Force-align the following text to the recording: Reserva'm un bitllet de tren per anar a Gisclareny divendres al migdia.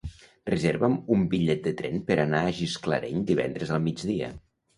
Reserva'm 0.51 0.95
un 1.15 1.25
bitllet 1.33 1.61
de 1.67 1.73
tren 1.81 1.99
per 2.07 2.17
anar 2.23 2.41
a 2.47 2.55
Gisclareny 2.61 3.21
divendres 3.29 3.77
al 3.79 3.87
migdia. 3.91 4.33